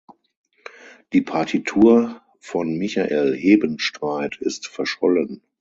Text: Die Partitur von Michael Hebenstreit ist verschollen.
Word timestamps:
Die 1.13 1.21
Partitur 1.21 2.21
von 2.39 2.75
Michael 2.79 3.35
Hebenstreit 3.37 4.35
ist 4.41 4.65
verschollen. 4.65 5.43